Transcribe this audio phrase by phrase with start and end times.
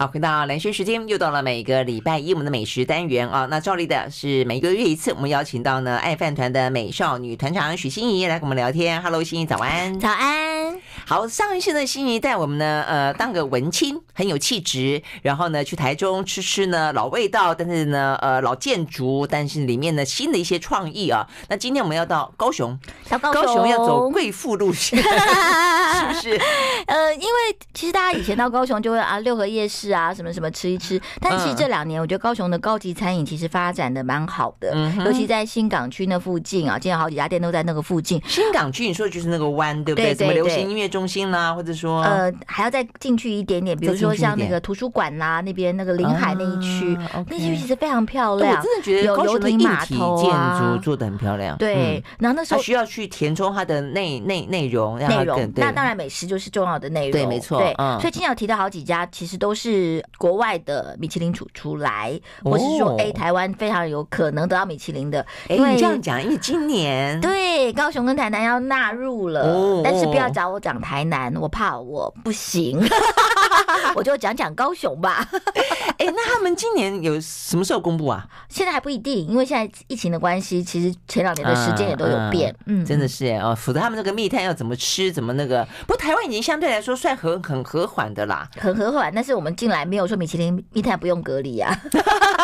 [0.00, 3.46] 好，回到蓝轩时间，又到了每个礼拜一我们的美食单元啊。
[3.50, 9.02] 那照例的是每个月一次，我们邀请到呢爱饭团的美少女团长许欣怡来跟我们聊天。
[9.02, 10.00] Hello，欣怡早安。
[10.00, 10.80] 早安。
[11.04, 21.26] 好，上一次呢，欣怡带我们呢呃当个文青，很有气质，然后呢去台中吃吃呢老味道，但是呢呃老建筑，但是里面呢新的一些创意啊。
[21.48, 22.78] 那今天我们要到高雄，
[23.10, 26.40] 到高雄，高雄要走贵妇路线， 是不是？
[26.86, 29.89] 呃，因为其实大家以前到高雄就会啊六合夜市。
[29.92, 38.20] 啊，什么什么吃一吃，但其实这两年我觉得高雄的高级餐饮其实发展的蛮好的，尤其在新港区那附近啊，现在好几家店都在那个附近。
[38.26, 40.14] 新港区你说的就是那个湾，对不对？
[40.14, 48.56] 什么流行音乐中心啦，或者说呃还要再进去一点点，比如说像那个图书馆啦，那边那个临海那一区，那区其实非常漂亮。
[48.56, 51.56] 我真的觉得高雄的硬体建筑做的很漂亮。
[51.56, 55.52] 对，然后那时候需要去填充它的内内内容，内容。
[55.56, 57.58] 那当然美食就是重要的内容，对，没错。
[57.58, 59.79] 对，所以今天有提到好几家，其实都是。
[59.80, 65.24] 是国外的米其林厨出来，或是说，哎，台湾非常有可能得到米其林的。
[65.48, 72.78] 因为这样讲，因为今年对高雄跟台南要纳入了，但是不要找我讲台南，我怕我不行，
[73.96, 75.26] 我就讲讲高雄吧。
[75.98, 78.26] 哎，那他们今年有什么时候公布啊？
[78.48, 82.54] 现在还不一定，因为现在疫情的关系，其实前两年的时间也都有变。
[82.66, 85.66] 嗯，真的是哎哦，否则他们那个密探要怎么吃，怎么那个？
[85.86, 89.12] 不过台湾已经相对来说算很很和缓的啦，很和缓。
[89.14, 91.70] 但是我们进来没有说米其林密探不用隔离啊，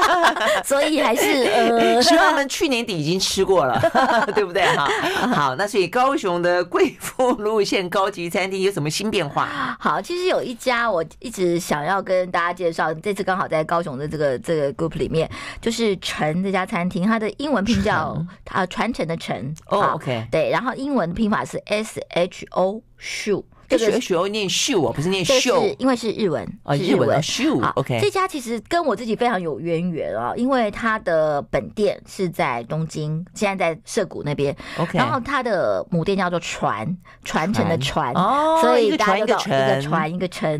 [0.62, 3.80] 所以还是呃，希望他们去年底已经吃过了，
[4.36, 4.62] 对不对？
[4.76, 4.86] 哈，
[5.34, 9.74] 好，那所以高雄的贵妇路线高级餐厅有什么新变化？
[9.80, 15.26] 好，其实有一家我一直想要跟大家介绍，这次刚好在高雄的这个这个 group 里面，
[15.62, 23.42] 就是陈这家餐厅，它的英文拼叫啊传承的陈哦，OK，对，然后英文拼法是 S H O Shu。
[23.68, 27.60] 这个学学念秀啊，不是念秀，是因为是日文啊，日文秀。
[27.74, 34.56] OK，这家其实跟我自己非常有渊源啊，因为它的本店是在东京，现在在涩谷那边。
[34.78, 38.14] OK，然后它的母店叫做传传承的传，
[38.60, 39.36] 所以大家一个
[39.80, 40.50] 传一个承。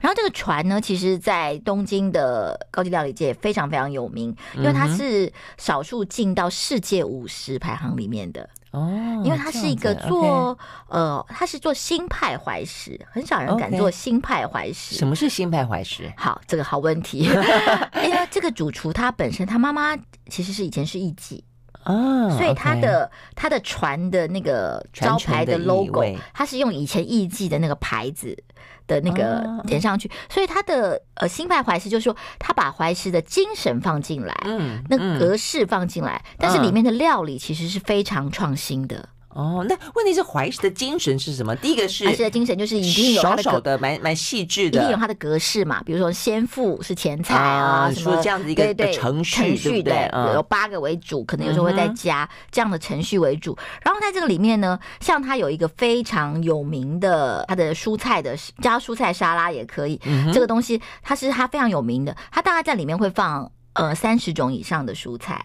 [0.00, 8.48] 然后这个传呢，其实在东京的高级料理界非常非常有名，因为它是少数进到世界五十排行里面的。
[8.76, 10.56] 哦，因为他是一个做
[10.88, 14.96] 呃，他是做新派怀石，很少人敢做新派怀石。
[14.96, 16.12] 什么是新派怀石？
[16.14, 17.20] 好，这个好问题。
[18.04, 19.96] 因为这个主厨他本身他妈妈
[20.28, 21.40] 其实是以前是艺妓
[21.84, 26.04] 啊，所以他的他的船的那个招牌的 logo，
[26.34, 28.36] 他是用以前艺妓的那个牌子。
[28.86, 39.08] 的那个点上去，所以他的呃新派怀石就是说，他把怀石的精神放进来，嗯，那格式放进来，但是里面的料理其实是非常创新的。
[39.36, 41.54] 哦，那问题是怀石的精神是什么？
[41.56, 45.82] 第一个是怀石的精神就是一定有少少的蛮蛮细致的，一定有它的格式嘛。
[45.84, 53.54] 比如说先付是前菜啊，什么这样子一个程序，程序对，有八个为主，可能有时候会再加这样的程序为主。
[53.82, 60.00] 然后在这个里面呢，像它有一个非常有名的，它的蔬菜的加蔬菜沙拉也可以。
[60.32, 65.44] 这个东西它是它非常有名的，它大概在里面会放呃三十种以上的蔬菜。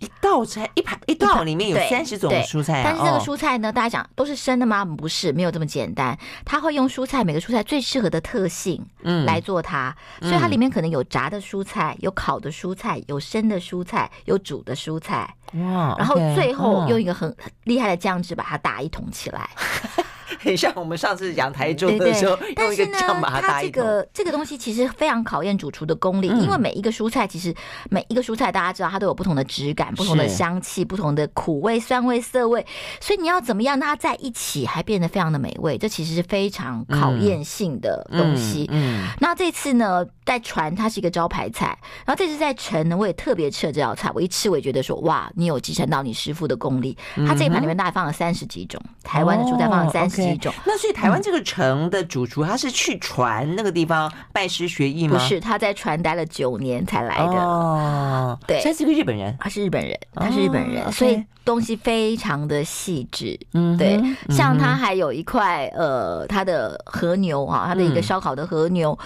[0.00, 4.84] 一道菜一盘一道里面有三十种蔬菜，但是这个蔬菜呢，大家想都是生的吗？
[4.84, 6.16] 不是，没有这么简单。
[6.44, 9.94] 它会用蔬菜每个蔬菜最适合的特性，嗯，来做它。
[10.20, 15.34] 所以它里面可能有炸的蔬菜，有烤的蔬菜，有生的蔬菜，有煮的蔬菜。
[15.54, 15.96] 哇！
[15.98, 17.34] 然后最后用一个很
[17.64, 19.48] 厉害的酱汁把它打一桶起来。
[20.38, 23.82] 很像我们上次讲台中的时候，对对对，用一个酱把它打一统。
[23.82, 27.54] 但是呢，它这个这个东西其实非常考验主厨的功力，嗯、因为每一个蔬菜其实
[27.90, 32.64] 每一个蔬菜大家知道它都有不同的质感、不同的香气、不同的苦味、酸味、涩味，
[33.00, 38.68] 所以你要怎么样让它在一起还变得非常的美味，这其实是非常考验性的东西。
[38.70, 46.96] 嗯，嗯嗯，那这次呢，在传它是一个招牌菜，然后这次在城呢，我也特别吃了这道菜，我一吃我也觉得说哇，你有继承到你师傅的功力。
[47.26, 50.27] 它这一盘里面大概放了三十几种台湾的蔬菜，放了三十。
[50.27, 55.18] 几种，那所以台湾这个城的主厨他是去船那个地方拜师学艺吗？
[55.18, 57.32] 不是，他在船待了九年才来的。
[57.32, 63.38] 哦，对，他是个日本人，他是日本人，他是日本人，所以东西非常的细致。
[63.54, 68.98] 嗯，对，像他还有一块呃，他的和牛啊，他的一个烧烤的和牛，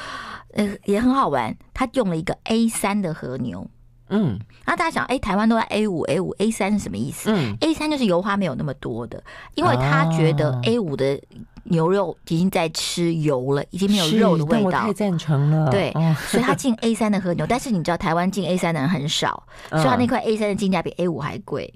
[0.54, 1.54] 呃，也很好玩。
[1.72, 3.66] 他用了一个 A 三的和牛。
[4.12, 7.30] 嗯，那大家想，哎，台湾都在 A 五 A 五 A 三是什么意思？
[7.32, 9.22] 嗯，A 三就是油花没有那么多的，
[9.54, 11.18] 因为他觉得 A 五的
[11.64, 14.80] 牛肉已经在吃油了，已经没有肉的味道。
[14.82, 15.70] 太赞成了。
[15.70, 15.92] 对，
[16.28, 21.72] 所以他进 A 三的和牛，但是你知道台湾进 A 三的人很少，所以他那块 A 三的进价比 A 五还贵。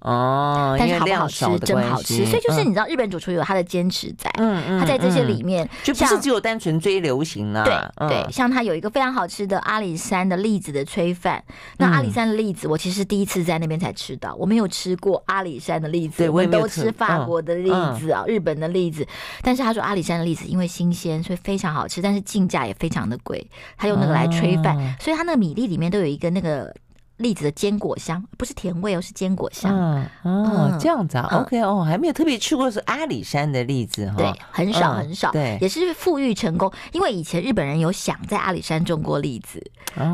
[0.00, 1.44] 哦，但是好不好吃？
[1.60, 2.24] 真好吃。
[2.26, 7.64] 所以就是你知道，日本主厨有他的坚持在，嗯嗯，他在这些里面就不是只有单纯追流行啊。
[7.64, 11.42] 对对，像他有一个非常好吃的阿里山的栗子的炊饭。
[11.76, 19.06] 那阿里山的栗子，我其实第一次在那边才吃到，我没有吃过阿里山的栗子，我们都吃法国的栗子啊，日本的栗子。
[19.42, 23.46] 但是他说阿里山的栗子因为新鲜，所以非常好吃，但是进价也非常的贵。
[23.76, 26.74] 他用那个来炊饭，所以他那个米粒里面都有一个那个。
[27.20, 29.70] 栗子的坚果香，不是甜味哦，是坚果香。
[29.72, 34.16] 嗯哦，这样子啊，OK 哦，还没有特别吃过是阿里山的栗子哈。
[34.16, 35.30] 对，很少很少。
[35.30, 39.62] 对，也是富裕成功，因为以前日本人有想在阿里山种过栗子，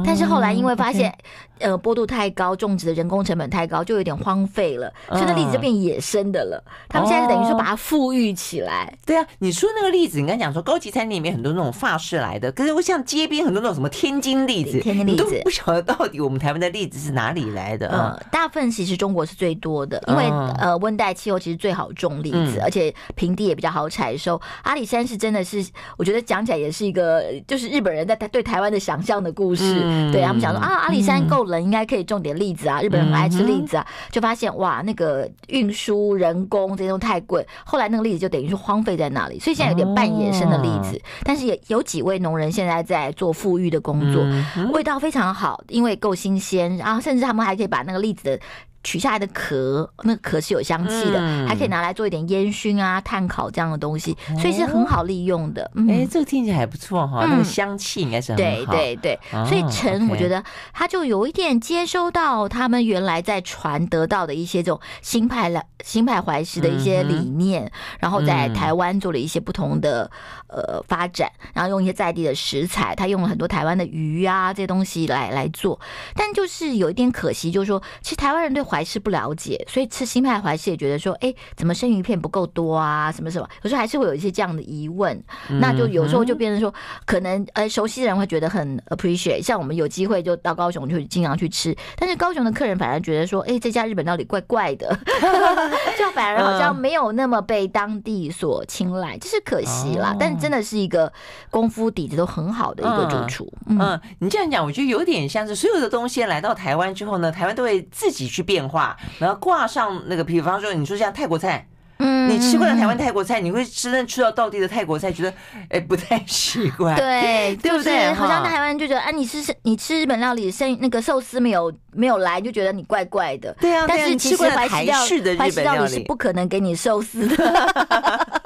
[0.05, 1.17] 但是后来因为发现
[1.61, 6.63] 呃坡度太高，种植的人工成本太高，就有点荒废了，所以那栗子就变野生的了。
[6.89, 8.93] 他们现在是等于说把它富裕起来。
[9.07, 16.97] 对啊，你说那个栗子，你刚才讲说高级餐厅里面很多那种法式来的，可是我像街边很多那种什么天津栗子，天津栗子都不晓得到底我们台湾的栗子。
[16.97, 17.89] 是哪里来的？
[17.89, 20.25] 呃，大部分其实中国是最多的，因为
[20.59, 24.41] 呃温带气候其实最好种栗子，而且平地也比较好采收。
[24.63, 25.65] 阿里山是真的是，
[25.97, 29.81] 我觉得讲起来也是一个，就是日本人在对台湾的想象的故事。
[30.11, 44.25] 对，他们讲说啊，阿里山够冷，应该可以种点栗子啊，日本人很爱吃栗子啊，就发现哇，那个运输人工这些都太贵，后来那个栗子就等于是荒废在那里，所以现在有点半野生的栗子，但是也有几位农人现在在做富裕的工作，
[44.73, 46.77] 味道非常好，因为够新鲜。
[46.77, 48.41] 然后甚至他们还可以把那个栗子的。
[48.87, 55.63] 取下来的壳，那个壳是有香气的，嗯、还可以拿来做一点烟熏啊、炭烤这样的东西，所以是很好利用的。
[55.65, 55.89] 哎、嗯。
[55.89, 58.73] 欸，这个听起来还不错哈，嗯、那个香气应该是很好。
[58.73, 60.41] 对对对，哦、所以陈我觉得
[60.73, 70.09] 他就有一点接收到他们原来在传得到的一些这种新派来新派怀石的一些理念，嗯、然后在台湾做了一些不同的
[70.47, 75.81] 呃发展，然后用一些在地的食材，他用了很多台湾的鱼啊这些东西来来做，
[76.15, 83.11] 但就是有一点可惜，就是说其实台湾人对怀还是不了解，所以吃新派怀石也觉得说，哎，怎么生鱼片不够多啊？
[83.11, 83.49] 什么什么？
[83.63, 85.19] 有时候还是会有一些这样的疑问，
[85.61, 86.73] 那就有时候就变成说，
[87.07, 94.95] 可能呃熟悉的人会觉得很 appreciate，像我们有机会就到高雄就经常去吃，但是高雄的客人反而觉得说，哎，这家日本料理怪怪的，
[95.99, 100.15] 就反而好像没有那么被当地所青睐，这是可惜啦。
[100.21, 101.11] 但真的是一个
[101.49, 103.51] 功夫底子都很好的一个主厨。
[103.69, 108.66] 嗯，你这样讲，我觉得有点像是所有的东西来到台湾之后呢，台湾都会自己去变。
[108.69, 111.67] 话，然后挂上那个，比方说，你说像泰国菜，
[111.99, 115.33] 嗯，你吃惯了台湾泰国菜，你会真正吃到到地的泰国菜，觉得
[115.71, 118.13] 哎不太 习惯，对， 对不对？
[118.13, 123.55] 好像台湾就觉得，哎，你吃你吃日本料理，生那个寿司没有没有来，就觉得你怪怪的。
[123.61, 128.43] 对啊，但是其实台式的日本料理是不可能给你寿司的。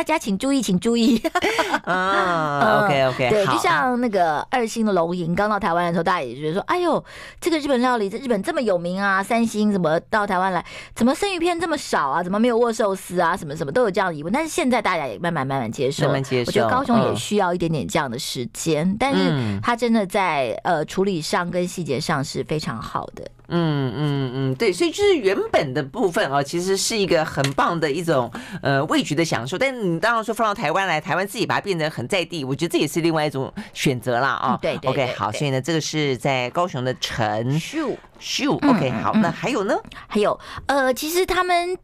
[0.00, 1.20] 大家请注意，请注意
[1.84, 7.04] 啊！OK OK，对，就像那个二星的龙吟刚到台湾的时候，大家也觉得说：“哎呦，
[7.38, 10.64] 这个日本料理在日本这么有名啊！”三星怎么到台湾来，
[10.94, 12.22] 怎么生鱼片这么少啊？
[12.22, 13.36] 怎么没有握寿司啊？
[13.36, 14.32] 什么什么都有这样的疑问。
[14.32, 16.48] 但是现在大家也慢慢慢慢接受，慢慢接受。
[16.48, 23.22] 我觉得高雄也需要一点点这样的时间，但是他真的在呃处理上跟细节上是非常好的。
[23.50, 28.30] 嗯嗯嗯，对，所以就是原本的部分啊，其实是一个很棒的一种
[28.62, 29.58] 呃味觉的享受。
[29.58, 34.58] 但你当然说放到台湾来，台湾自己把它变得很在地，我觉得这也是另外一种选择啦啊。
[34.62, 39.76] 对对，OK，好，所以呢，这个是在高雄的陈秀秀，OK，好，那还有呢？
[40.06, 41.76] 还有呃，其实他们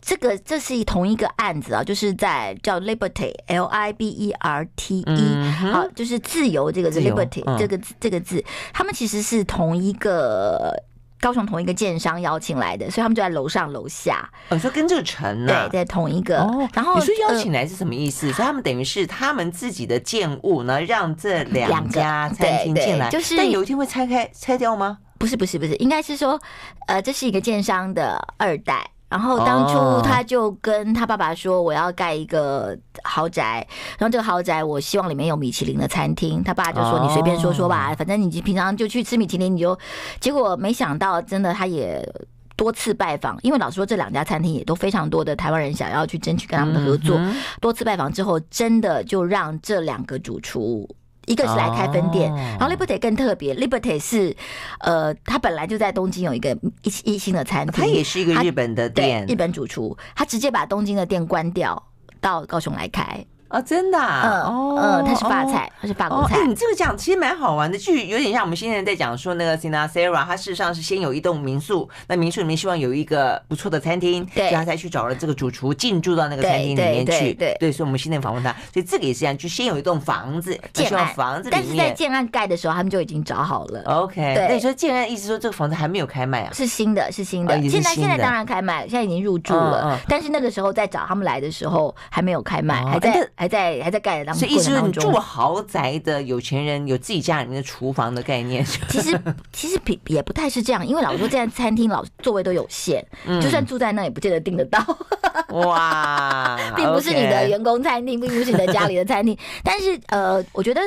[0.00, 8.42] 这个这是同一个案子啊，就是在叫 Liberty L I B E R T E，好，就是自由这个 Liberty 这个这个字，
[8.72, 10.74] 他们其实是同一个。
[11.20, 14.28] 高雄同一个建商邀请来的，所以他们就在楼上楼下。
[14.48, 15.68] 你说跟这个城呢？
[15.68, 16.36] 对，在同一个。
[16.72, 18.32] 然后你说邀请来是什么意思？
[18.32, 23.10] 所以他们等于是他们自己的建物呢，让这两家餐厅进来。
[23.10, 24.98] 就是，但有一天会拆开拆掉吗？
[25.18, 26.40] 不是，不是，不是，应该是说，
[26.86, 28.90] 呃，这是一个建商的二代。
[29.10, 33.66] 然后当初他就跟他爸爸说：“我要盖一个豪宅，
[33.98, 39.76] 然后这个豪宅我希望里面有米其林的餐厅。”他爸就说：“你随便说说吧，反正你平常就去吃米其林，你就……
[40.20, 42.08] 结果没想到，真的他也
[42.54, 47.20] 多次拜访，因为老实说，这两家餐厅也都非常多的台湾人想要去争取跟他们的合作。
[47.60, 50.88] 多次拜访之后，真的就让这两个主厨。”
[51.30, 54.36] 一个是来开分店，然后 Liberty 更特别，Liberty 是，
[54.80, 56.50] 呃，他本来就在东京有一个
[56.82, 61.80] 一一星的餐厅，他也是一个日本的店，日本主厨，他直接把东京的店关掉，
[62.20, 63.24] 到高雄来开。
[63.50, 66.38] 啊，真的，啊，嗯嗯，它是法菜，它是法国菜。
[66.46, 83.82] 你这个讲其实蛮好玩的，就有点像我们现在在讲说那个 Sinasera，它事实上是先有一栋民宿，那民宿里面希望有一个不错的餐厅，对，所以他才去找了这个主厨进驻到那个餐厅里面去，对对，所以我们现在访问他，所以这个也是这样，就先有一栋房子，建案房子里面，但是在建案盖的时候，他们就已经找好了。
[83.86, 94.34] OK，对，所以建案意思说这个房子还没有开卖啊，是新的，是新的，现在现在当然开卖，现在已经入住了，但是那个时候在找他们来的时候还没有开卖，还在还在还在盖的。
[94.34, 98.62] 所以意思是你住豪宅的有钱人有自己家里面的厨房的概念。
[98.90, 99.18] 其实
[99.50, 103.02] 其实也也不太是这样，因为老实说，这样餐厅老座位都有限，
[103.40, 104.78] 就算住在那也不见得订得到。
[105.50, 109.34] 哇， 并不是你的员工餐厅，并不是你的家里的餐厅。
[109.64, 110.82] 但是呃，我觉得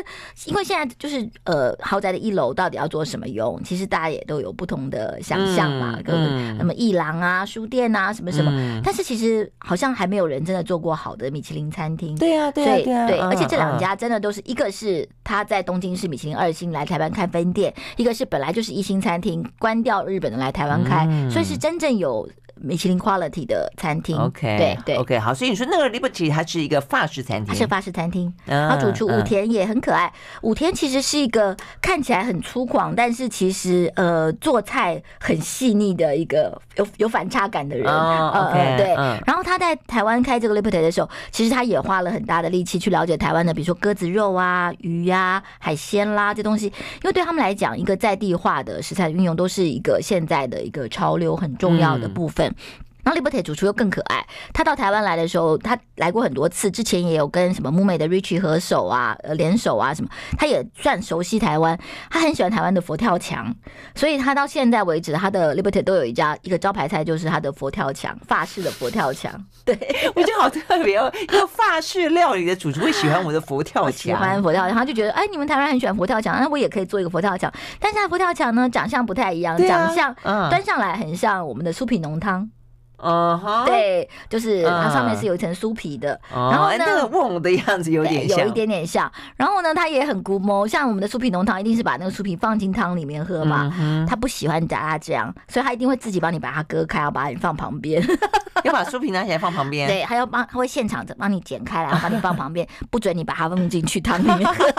[0.45, 6.00] 因为现在就是呃豪宅的一楼到底要做什么用，其实大家也都有不同的想象嘛。
[6.05, 8.81] 嗯，什么艺廊啊、书店啊，什么什么。
[8.83, 12.15] 但是其实好像还没有人真的做过好的米其林餐厅。
[12.15, 13.29] 对啊，对啊，对啊。
[13.29, 22.29] 而且这两家真的都是一个是他在东京是米其林二星来台湾开分店，一个是本来就是一星餐厅，关掉日本的来台湾开，所以是真正有。
[22.62, 30.12] 米其林 quality 的餐厅，OK，对对，OK，好，所以你说那个 Liberty 它是一个法式餐厅，它是法式餐厅，然后主厨武田也很可爱。
[30.41, 38.93] 武田其实是一个看起来很粗犷，但是其实呃做菜很细腻的一个有有反差感的人，呃对。
[39.25, 46.74] 然后他在台湾开这个 Liberty 的时候，其实他也花了很大的力气去了解台湾的，比如说鸽子肉啊、鱼呀、海鲜啦这东西，因
[47.05, 52.42] 为对他们来讲，一个在地化的食材运用都是一个现在的一个潮流很重要的部分。
[52.50, 52.55] 分。
[53.03, 61.77] 然后 Liberty 主厨又更可爱，他到台湾来的时候，他来过很多次，之前也有跟什么木美的 Richie 合手啊，呃联手啊什么，他也算熟悉台湾，
[62.10, 63.53] 他很喜欢台湾的佛跳墙，
[63.93, 69.31] 所以他到现在为止，他的 Liberty 都有一家一个招牌菜，就是他的佛跳墙，法式的佛跳墙。
[69.65, 69.75] 对，
[70.15, 82.50] 我觉得好特别哦，一个法式料理的主厨会喜欢我的佛跳墙，喜欢佛跳墙，他就觉得哎，你们台湾人很喜欢佛跳墙，那我也可以做一个佛跳墙，但是他佛跳墙呢，长相不太一样，长相端上来很像我们的酥皮浓汤。
[83.03, 89.12] 嗯哼，对，就是它上面是有一层酥皮的，然后呢，那个瓮的样子有点像，有一点点像。
[89.36, 93.74] 然后呢，它也很古摸，像我们的酥皮浓汤，一定是把那个酥皮放进汤里面喝嘛。
[94.07, 98.01] 他不喜欢夹它这样，所以他一定会自己帮你把它割开，然后把你放旁边，
[98.63, 99.88] 要把酥皮拿起来放旁边。
[99.88, 104.65] 对，还要帮他会现场帮你剪开来，然后把你放旁边，不准你把它放进去汤里面喝。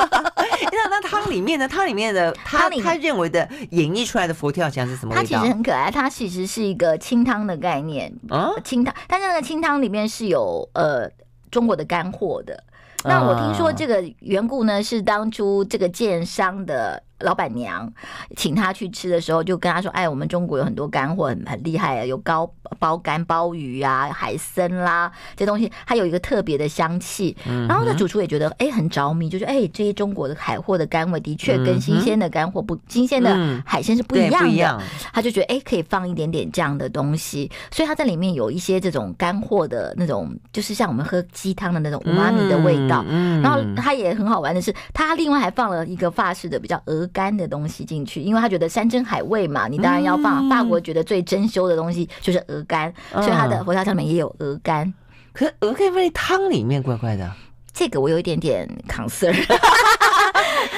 [0.74, 1.68] 那那汤里面呢？
[1.68, 5.22] 汤里面的他他认为的演绎出来的佛跳墙是什么味道？
[5.22, 8.94] 它其实很可爱，它其实是一个清汤的概念，嗯，清汤。
[9.08, 11.08] 但是那个清汤里面是有呃
[11.50, 12.62] 中国的干货的。
[13.04, 17.02] 那我听说这个缘故呢，是当初这个建商的。
[17.24, 17.90] 老板娘
[18.36, 27.34] 请他去吃的时候，就跟他说：“哎，我们中国有很多干货，很很厉害啊，有高包干鲍鱼啊、海参啦这些东西，它有一个特别的香气。
[27.68, 34.82] 然后呢，主厨也觉得哎很着迷，就说：哎，这些中国的海货的干味的确跟新鲜的干货不新鲜的海鲜是不一样的。
[35.12, 43.02] 他就觉得哎，可以放一点点这样的东西，所以他在里面有一些这种干货的那种，就是像我们喝鸡汤的那种五妈咪的味道。
[43.42, 50.46] 然后他也很好玩的是，他另外还放了一个法式的比较鹅。”干的东西进去，因为他觉得山珍海味嘛，你当然要放。
[50.50, 54.92] 法国觉得最珍馐的东西就是鹅肝，嗯、所以他的佛跳墙里面也有鹅肝。
[55.32, 57.32] 可是鹅肝放在汤里面怪怪的，
[57.72, 59.32] 这个我有一点点 concern。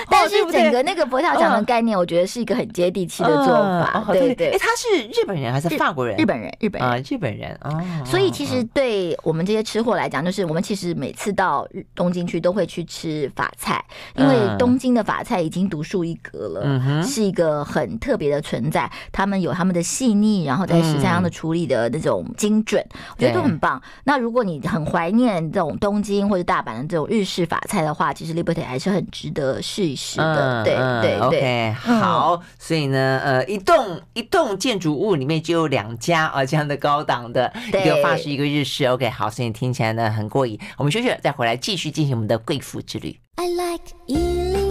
[0.08, 4.04] 但是整个那个佛跳墙的概念，我觉得是一个很接地气的做法。
[4.12, 6.16] 对对，哎，他是日本人还是法国人？
[6.16, 8.04] 日本人，日本人，日本人啊。
[8.04, 13.84] 所以其实对我们这些吃货来讲，就是我们其实每次到东京去都会去吃法菜，
[14.16, 18.90] 因为东京的法菜已经独树一格了，是一个很特别的存在。
[19.12, 22.84] 他们有他们的细腻，然后在食材上的处理的那种精准，
[23.16, 23.80] 我觉得都很棒。
[24.04, 30.16] 那如果你很怀念这种东京或者大阪的这种日式法菜的话，其实 Liberty 还是很值得试一试。
[30.16, 40.58] 是的，对对，OK，好，所以呢，呃，一栋一栋建筑物里面就有两家啊，这样的高档的，一个法式，一个日式，OK，好，所以听起来呢很过瘾。
[40.76, 43.18] 我们休息了，再回来继续进行我们的贵妇之旅。
[43.36, 44.65] I like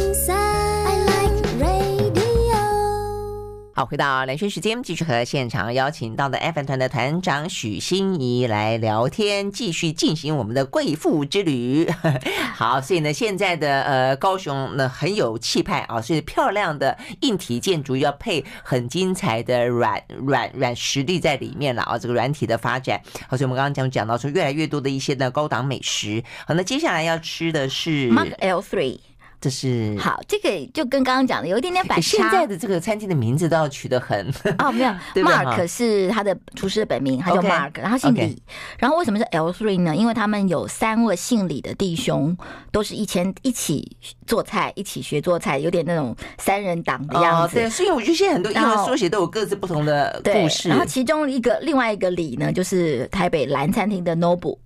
[3.78, 11.86] 好，回到兰萱时间，继续和现场邀请到的 FM 团的团长许心怡来聊天，继续进行我们的贵妇之旅。
[12.56, 23.02] 好，所以呢，现在的呃高雄呢很有气派啊，所以漂亮的硬体建筑要配很精彩的软软软实力在里面了啊，这个软体的发展。
[23.28, 26.24] 好，所以我们刚刚讲讲到说越来越多的一些的高档美食。
[26.48, 29.00] 好，那接下来要吃的是 Mark L Three。
[29.46, 32.18] 这是好，这个就跟刚刚讲的有一点点 反差。
[32.18, 34.92] 现在的这个餐厅的名字都要取得很哦，没有，
[35.24, 38.42] Mark 是他的厨师的本名，他叫 Mark，然后姓李。
[38.80, 39.96] 然后为什么是 L Three 呢？
[39.96, 42.36] 因为他们有三位姓李的弟兄，
[42.72, 47.54] 都是以前一起做菜，一起学做菜，有点那种三人党的样子。
[47.54, 50.70] 对，所以我觉得现在很多英文缩写都有各自不同的故事。
[50.70, 54.58] 然后其中一个另外一个李呢，就是台北蓝餐厅的 Noble。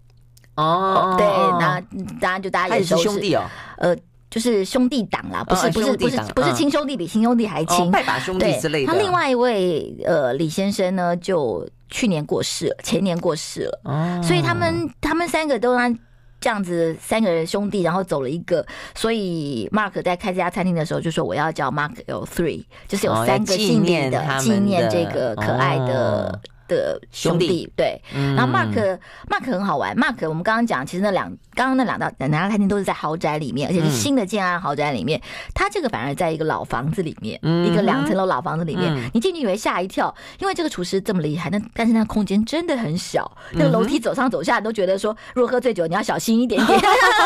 [0.55, 1.27] 哦，对，
[1.59, 1.81] 那
[2.21, 3.43] 当然就大家也是兄弟哦，
[3.79, 3.93] 呃。
[4.29, 8.91] 就是兄弟党啦，不是不是不是不是亲兄弟，比亲兄弟还亲，拜把兄弟之类的。
[8.91, 13.81] 他另外一位呃李先生呢，就去年过世了，前年过世了。
[13.85, 15.97] 哦，所以他们他们三个都让
[16.39, 18.65] 这样子三个人兄弟，然后走了一个。
[18.93, 29.93] 所以 Mark 在开这家餐厅的时候就说：“我要叫 Mark L Three，就是有三个姓李的纪念这个可爱的。”的兄弟，对，然后 Mark Mark 很好玩。
[29.97, 35.19] Mark 我们刚刚讲，其实那两刚刚那两道两家餐厅都是在豪宅里面，而且是新的建安豪宅里面。
[35.53, 38.95] 他这个反而在一个老房子里面，一个两层楼老房子里面。
[39.13, 46.79] 你进去以为吓一跳，因为这个厨师这么厉害，那但是那空间真的很小，那个楼梯走上走下都觉得说，如果喝醉酒你要小心一点点。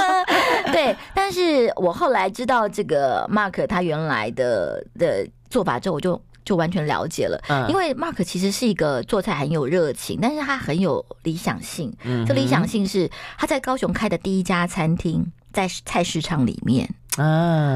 [0.71, 6.19] 对，但是我后来知道这个 Mark 他原来的的做法之后，我就。
[6.45, 11.93] 就完全了解了，因为 Mark 其实是一个做菜很有热情，但是他很有理想性。
[12.27, 16.89] 这理想性是他在高雄开的第一家餐厅，在菜市场里面，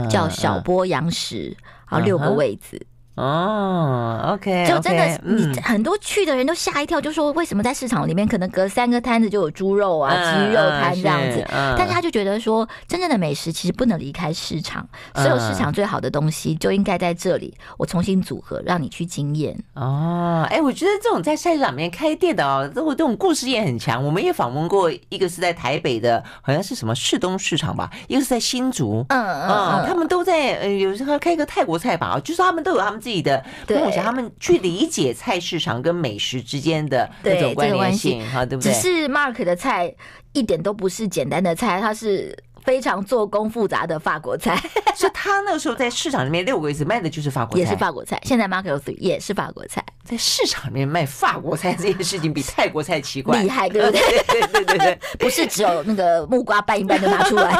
[0.09, 1.55] 叫小波羊食，
[1.89, 2.85] 然后六个位子。
[3.17, 11.43] 哦、oh,，OK，就真的，你很多去的人都吓一跳，就说为什么在市场里面可能隔三个摊子就有猪肉啊、鸡肉摊这样子？
[11.75, 19.57] 但是他就觉得说，真正的美食其实不能离开市场，所有市场最好的东西就应该在这里，我重新组合，让你去经验。
[19.73, 24.05] 哦，哎，我觉得这种在菜市场里面开店的哦，这种这种故事也很强。
[24.05, 33.01] 我们也访问过一个是在台北的，好像是什么市东市场吧，一个是在新竹，嗯嗯，他们都在呃，有时候开一个泰国菜吧，就是他们都有他们。
[33.07, 38.73] 自己的梦想，他们去理解菜市场跟美食之间的那种关联性，哈，对不对？
[38.73, 39.95] 只是 Mark 的菜
[40.33, 42.37] 一点都不是简单的菜，它是。
[42.67, 44.61] 非常做工复杂的法国菜，
[44.93, 48.19] 所以他那个时候在市场里面六个位置卖的就是法国菜，也是法国菜。
[48.25, 54.01] 现在 Market 也是法国菜，在市场里面卖法国菜这件事情比泰国菜奇怪，厉害对不对？
[54.27, 57.57] 对对对对， 不是只有那个木瓜拌一拌就拿出来，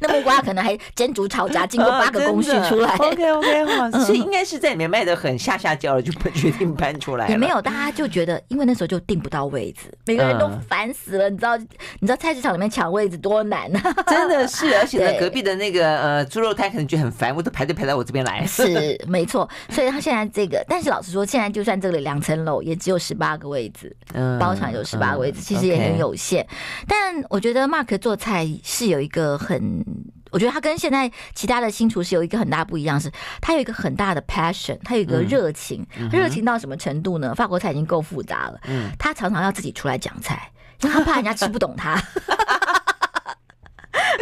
[0.00, 2.96] 那木瓜可能还煎煮炒炸，经过八个工序出来。
[2.96, 7.28] OK OK，好，所以应该是在里面卖的很下下焦了，就不决定搬出来。
[7.28, 11.28] 也没有，大家就觉得，因为那时候就订不到位置，每个人都烦死了。
[11.28, 13.94] 你知道，你知道菜市场里面抢位置多难啊！
[14.06, 15.18] 真的是，而且呢。
[15.18, 18.44] 隔壁的那个呃猪肉摊可能觉得很烦，我都排队排到我这边来。
[18.46, 26.46] 是没错，所以他现在这个，但是老实说，现在就算这里两层楼也只有十八个位置，嗯，包场有十八个位置，其实也很有限。
[26.86, 29.84] 但我觉得 Mark 做菜是有一个很，
[30.30, 33.10] 我觉得他跟现在其他的新厨师有一个很大不一样，是
[33.40, 37.34] 他有一个很大的 passion，他有一个热情，热情到什么程度呢？
[37.34, 40.50] 法国菜已经够复杂了，嗯，他常常要自己出来讲菜，
[40.82, 42.00] 因为他怕人家吃不懂他。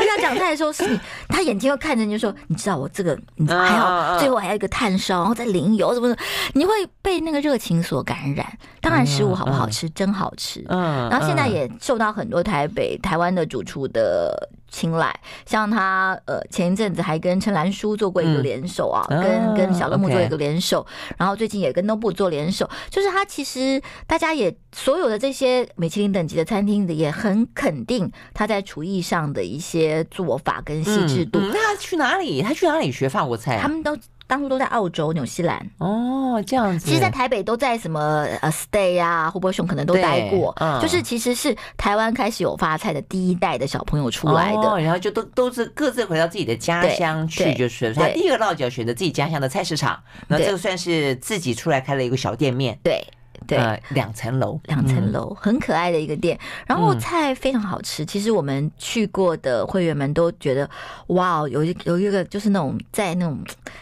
[0.04, 6.16] 他讲菜的时候是你，他眼睛又看着你就说，你知道我这个，你还好最后还有一个炭烧，然后再淋油什么的，
[6.54, 8.46] 你会被那个热情所感染。
[8.80, 10.64] 当然食物好不好吃，真好吃。
[10.68, 20.86] 嗯，然后现在也受到很多台北、台湾的主厨的青睐，像他呃前一阵子还跟陈兰书做过一个联手啊，跟跟小乐木做一个联手，
[21.16, 31.38] 然后最近也跟 Nobu 做联手，就是他其实大家也所有的这些米其林等级的餐厅的也很肯定他在厨艺上的一些做法跟细致度。
[31.40, 32.42] 那他去哪里？
[32.42, 33.58] 他去哪里学法国菜？
[33.58, 33.96] 他们都。
[34.26, 36.86] 当初都在澳洲、纽西兰哦，这样子。
[36.86, 40.52] 其实，在台北都在什么呃，stay 啊，胡伯雄可能都待过。
[40.60, 52.78] 嗯，就是其实是台湾开始有发菜的第一代的小朋友出来的，哦、然后就都都是各自回到自己的家乡去，就是他第一个落脚选择自己家乡的菜市场，那这个算是自己出来开了一个小店面。
[52.82, 53.06] 对。
[53.46, 58.04] 对，两层楼，两层楼，很可爱的一个店，然后菜非常好吃。
[58.04, 60.68] 其实我们去过的会员们都觉得，
[61.08, 63.38] 哇，有一有一个就是那种在那种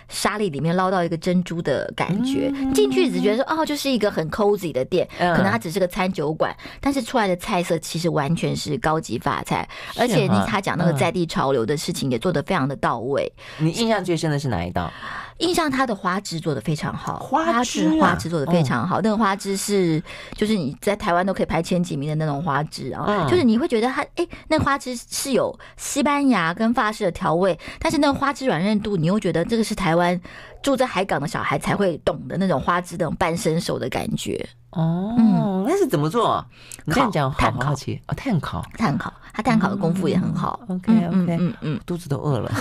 [0.09, 2.53] 沙粒里面捞到一个珍珠的感觉。
[2.73, 13.33] 进去只觉得说，哦，就是一个很 cozy 的店，可能它只是个餐酒馆，但是出来的菜色其实完全是高级法菜，而且你他讲那个在地潮流的事情也做得非常的到位。
[13.59, 14.93] 你印象最深的是哪一道？
[15.39, 20.03] 印象它的花枝做的非常好，花枝花枝做的非常好，那个花枝是
[20.37, 30.21] 就是你在台湾都可以排前几名的那种花枝啊，就是你会觉得它哎，那个花枝是有西班牙跟法式的调味，但是那个花枝软韧度，你又觉得这个是台湾
[30.63, 35.15] 住在海港的小孩才会懂的那种花枝那种半生熟的感觉哦。
[35.19, 36.45] 嗯，那是怎么做？
[36.85, 40.61] 你这样讲好好奇哦，炭烤，炭烤，他炭烤的功夫也很好。
[40.69, 42.53] OK OK，嗯嗯，肚子都饿了。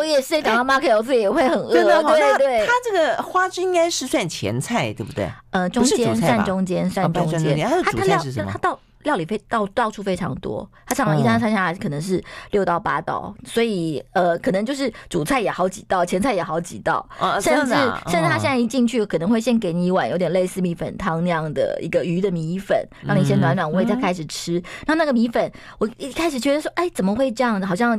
[0.00, 1.72] 我也是，讲到 market，我自己也会很饿。
[1.72, 5.30] 对对对，它这个花枝应该是算前菜，对不对？
[5.50, 7.58] 呃，中间算中间，算中间。
[7.68, 8.50] 它它料是什么？
[8.50, 8.78] 它到。
[9.02, 24.58] 料理非到到处非常多，他常常一餐餐下来可能是六到八道，嗯、所以呃，可能就是主菜也好几道，前菜也好几道，哦、甚至、啊、甚至他现在一进去可能会先给你一碗有点类似米粉汤那样的一个鱼的米粉，让你先暖暖胃，再开始吃。
[24.58, 27.58] 嗯、然后那个米粉，我一开始觉得说，哎，怎么会这样？
[27.62, 27.98] 好像。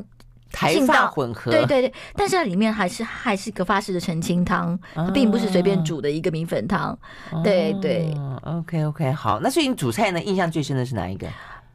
[0.51, 6.97] 台法混合，对对对，但是它里面还是还是个法式的澄清汤，它并不是随便煮的一个米粉汤。
[7.31, 11.27] 啊、对对，OK OK，好，那所以你主菜呢，印象最深的是哪一个？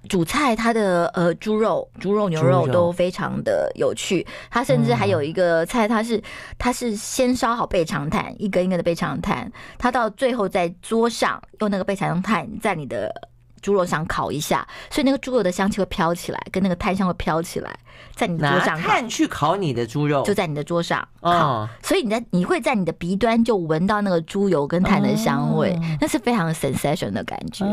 [0.08, 6.22] 主菜它的呃猪肉、猪肉、牛肉都非常的有趣，它甚至还有一个菜，它是
[6.58, 13.12] 它是先烧好备长炭，一根一根的备长炭，它到最后在桌上用那个备长炭在你的
[13.60, 17.76] 猪肉上烤一下，所以那个猪肉的香气会飘起来，跟那个炭香会飘起来。
[18.14, 27.64] 在你的桌上，炭去烤你的猪肉，就在你的桌上烤，所以你在你会在你的鼻端就闻到那个猪油跟炭的香味，那是非常 sensation 的感觉。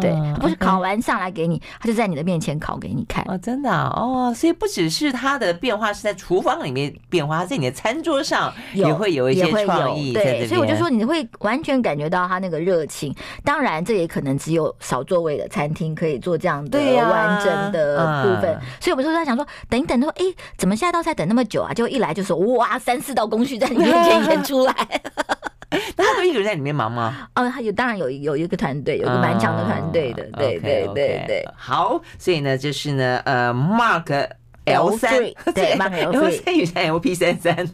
[0.00, 3.24] 对，不是烤完上来给你，他就在你的面前烤给你看。
[3.28, 10.12] 哦，真的哦，所以不只是它的变化是在厨房里面变化，在你的餐桌上也会有一些创意。
[10.12, 13.14] 对，所以我就说你会完全感觉到他那个热情。
[13.42, 18.58] 当然，这也可能只有少座位的餐厅可以做这样的完整的部分。
[18.80, 19.86] 所以我们说他想说，等。
[19.86, 20.24] 等到哎，
[20.58, 21.72] 怎么下一道菜等那么久啊？
[21.72, 24.74] 就一来就说哇，三四道工序在你面前演出来。
[25.96, 27.28] 那他都一个人在里面忙吗？
[27.34, 30.22] 哦，他有，当然有有一个团队，有一个蛮强的团队的。
[30.38, 34.28] 对对对对，好，所以呢，就是呢，呃，Mark
[34.64, 35.12] L 三，
[35.54, 37.68] 对，Mark L 三，与 L P 三三。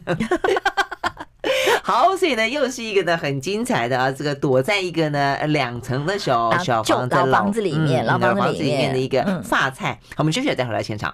[1.83, 9.99] 好，所以呢，又是一个呢很精彩的啊，这个躲在一个呢两层的小小房子老房子里面，老房子里面的一个发菜。
[10.11, 11.13] 好，我们休息了，再回来现场。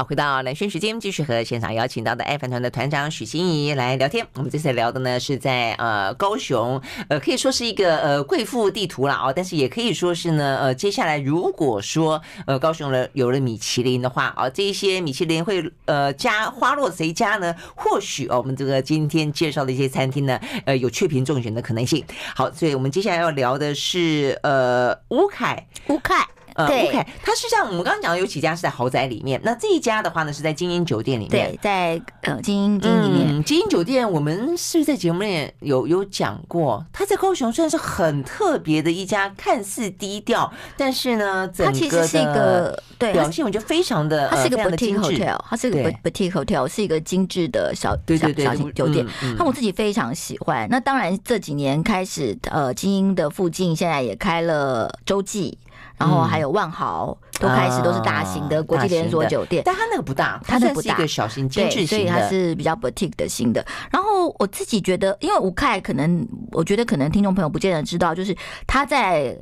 [0.00, 4.26] 好，回到蓝轩时间，继续和现场邀请到的爱饭团的团长许欣怡来聊天。
[4.36, 17.54] 我们这次聊的呢是在呃高雄，呃可以说是一个呃贵妇地图了哦，但是也可以说是呢呃接下来如果说呃高雄了有了米其林的话啊，这一些米其林会呃加花落谁家呢？
[17.76, 22.02] 或许哦我们这个今天介绍的一些餐厅呢呃有雀屏中选的可能性。
[22.34, 26.26] 好，所以我们接下来要聊的是呃吴凯吴凯。
[26.60, 31.50] 呃，对，OK，它是像我们刚刚讲的有几家是在豪宅里面，那这一家的话呢是在精英酒店里面。
[31.50, 36.84] 对，在呃精英精英里面，精英酒店我们是不是在节目里面有有讲过？
[36.92, 49.06] 它在高雄虽然是很特别的一家，看似低调，但是呢，它其实是一个对表现，我觉得非常的，它是一个 boutique hotel，它是一个 boutique hotel，是一个精致的小对对对小型酒店。
[49.38, 50.68] 那我自己非常喜欢。
[50.70, 55.56] 那当然这几年开始，呃，精英的附近现在也开了洲际。
[56.00, 63.64] 然后还有万豪，都开始都是大型的国际连锁酒店，但它那个不大，它那是一个小型精致型的，所以它是比较 boutique 的型的。
[63.92, 68.34] 然后我自己觉得，因为吴凯可能，我觉得可能听众朋友不见得知道，就是
[68.66, 69.36] 他在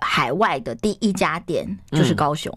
[0.00, 2.52] 海外的第一家店就是高雄。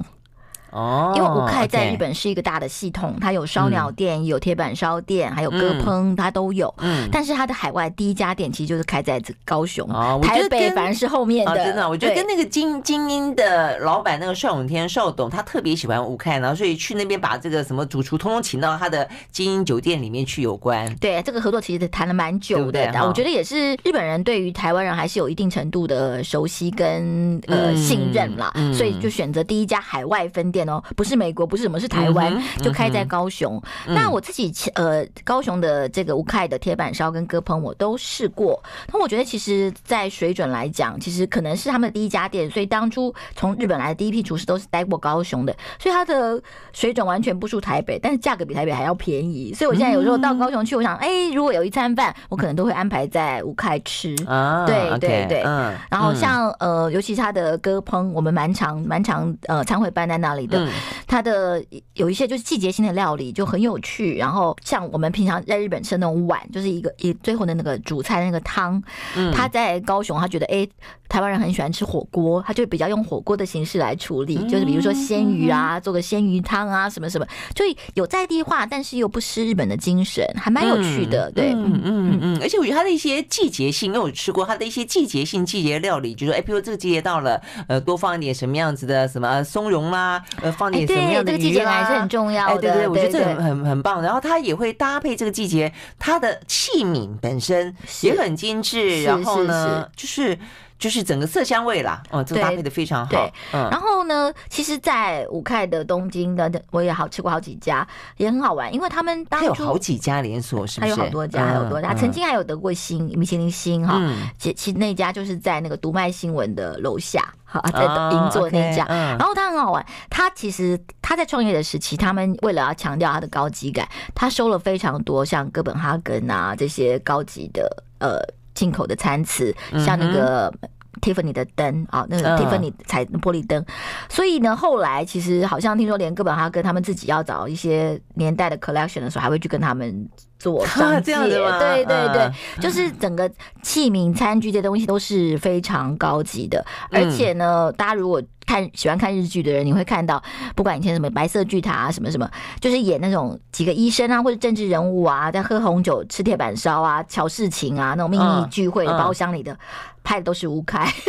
[0.71, 6.73] 哦，因为吴凯在日本是一个大的系统，它有烧鸟店，有铁板烧店，还有割烹，它都有。
[6.77, 9.85] 嗯，但是它的海外第一家店其实就是开在这高雄，
[10.21, 11.55] 台北反而是后面的。
[11.55, 20.95] 真的，我觉得跟那个精精英的老板那个邵永天邵董，他特别喜欢吴凯，然后所以去那边把这个什么主厨通通请到他的精英酒店里面去有关。
[20.95, 30.60] 对，这个合作其实谈了蛮久的，我觉得也是日本人对于台湾人还是有一定程度的熟悉跟呃信任啦，所以就选择第一家海外分店。
[30.69, 33.61] 哦，不是美国，不是什么，是台湾，就开在高雄。
[33.87, 38.61] 那我自己呃，高雄的这个吴凯的铁板烧跟鸽烹我都试过。
[38.91, 46.41] 那我觉得其实，在水准来讲，其实可能是他们的第一家店，所以当初从日本来的第一批厨师都是待过高雄的，所以它的
[46.73, 49.53] 水准完全不输台北，但是价格比台北还要便宜。
[49.53, 54.15] 所以我现在有时候到高雄去，我想，哎，如果有一餐饭，我可能都会安排在吴凯吃。
[54.27, 55.73] 啊，对对对，嗯。
[55.89, 60.47] 然后像呃，尤其是他的鸽烹，我们蛮常蛮常呃，餐会办在那里。
[60.59, 60.69] 嗯，
[61.07, 68.81] 它的有一些就是季节性的料理就很有趣，然后像我们平常在日本吃的那种碗，就是一个一最后的那个主菜那个汤，
[69.15, 70.67] 嗯，他在高雄他觉得哎。
[71.11, 81.29] 台湾人很喜欢吃火锅，他就比较用火锅的形式来处理，就是比如说鲜鱼啊，做个鲜鱼汤啊，什么什么，就有在地化，但是又不失日本的精神，还蛮有趣的。
[81.35, 92.61] 对，嗯嗯嗯，而且我觉得它的一些季节性，因为我吃过它的一些季节性季节料理，就是说，哎，比如这个季节到了，呃，多放一点什么样子的什么松茸啦，呃，放点什么样的鱼啊，这个季节还是很重要的。
[92.61, 94.01] 对对，我觉得这很很很棒。
[94.01, 100.39] 然后它也会搭配这个季节，它的器皿本身也很精致，然后呢，就是。
[100.81, 103.11] 就是整个色香味啦，哦，这个搭配的非常好。
[103.11, 110.91] 对，嗯、然后呢，其实，在五开的东京的，我也好吃过好几家，也很好玩，因为他们当初有好几家连锁，是不是？
[110.95, 114.01] 还有好多家，还有多家，嗯、曾经还有得过星米其林星哈。
[114.39, 117.83] 其、嗯、其实那家就是在那个读卖新闻的楼下，哈，在
[118.17, 118.83] 银座那家。
[118.87, 128.19] 然后他很好玩，他其实他在创业的时期，他们为了要强调他的高级感，他收了非常多像哥本哈根啊这些高级的呃。
[128.61, 129.51] 进口的餐瓷，
[129.83, 130.53] 像那个
[131.01, 133.65] Tiffany 的灯啊，那个 Tiffany 彩玻璃灯，
[134.07, 141.15] 所以呢，后来其实好像听说，连哥本哈根他们自己要找一些年代的 collection 的时候，还会去跟他们做 商界。
[141.15, 143.27] 对对对，就是整个
[143.63, 148.21] 器皿、餐具这些东西都是非常高级的，而且呢，大家如果。
[148.51, 150.21] 看喜欢看日剧的人，你会看到，
[150.55, 159.57] 不管以前什么白色巨塔啊，什么什么，就是演那种几个医生啊，或者政治人物啊，在喝红酒、吃铁板烧啊、乔事情啊，那种秘密聚会的包厢里的，
[160.03, 160.85] 拍的都是吴开。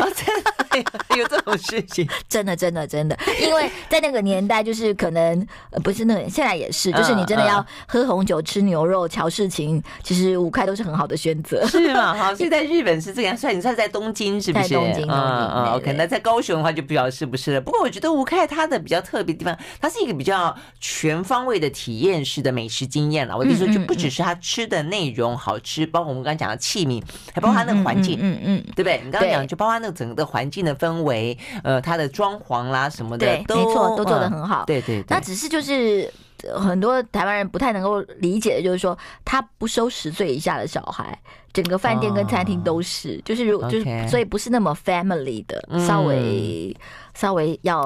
[1.18, 2.08] 有这种事情？
[2.30, 5.46] 真的，真的，真的，因为在那个年代，就是可能
[5.84, 12.14] 不是那个，现在也是，就是你真的要喝红酒、吃牛肉、乔事情，其实吴开都是很好的选择，是吗？
[12.14, 14.68] 好，所以 在日本是这样，算你算在东京是不是？
[14.70, 17.60] 在东京，嗯 OK，那在高雄的话就不晓得是不是的。
[17.60, 23.34] 不过我觉得吴凯他的比较特别的地方，它是一个比较全方位的体验式的美食经验了。
[23.34, 27.02] 我跟你说，就不只是他吃的内容好吃，包括我们刚刚讲的器皿，
[27.34, 29.00] 还包括它那个环境，嗯嗯，对不对？
[29.02, 34.64] 你刚刚讲就包括那个整个环境的氛围，呃，它的装潢啦什么的，对，没错，都做的很好。
[34.66, 36.12] 对对，那只是就是
[36.54, 41.18] 很多台湾人不太能够理解的，就是说他不收十岁以下的小孩，
[41.52, 46.76] 整个饭店跟餐厅都是，就是如就是所以不是那么 family 的，稍微
[47.14, 47.80] 稍微要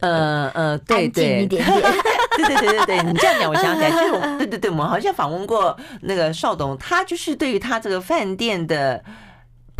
[0.00, 1.64] 呃呃对对一点点。
[2.36, 9.02] 对对对对对，你这样讲我想起来，就是我 对对对，我们好像访问过那个邵董，他就是对于他这个饭店的。